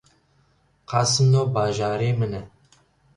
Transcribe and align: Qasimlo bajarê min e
Qasimlo 0.89 1.41
bajarê 1.57 2.09
min 2.19 2.33
e 2.39 2.41